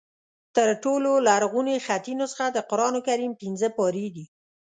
[0.55, 4.25] تر ټولو لرغونې خطي نسخه د قرآن کریم پنځه پارې دي.